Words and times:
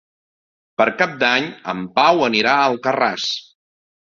Per 0.81 0.87
Cap 1.01 1.13
d'Any 1.25 1.45
en 1.75 1.85
Pau 1.99 2.25
anirà 2.29 2.57
a 2.63 2.67
Alcarràs. 2.71 3.29